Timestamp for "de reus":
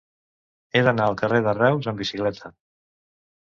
1.49-1.93